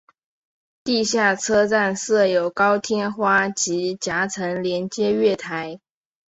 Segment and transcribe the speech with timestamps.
[0.83, 5.79] 地下车站设有高天花及夹层连接月台。